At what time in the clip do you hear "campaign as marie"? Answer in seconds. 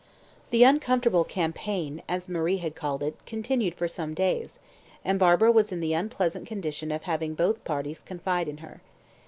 1.23-2.57